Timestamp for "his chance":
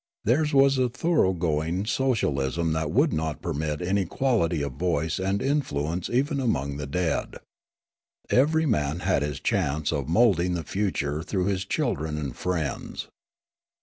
9.21-9.91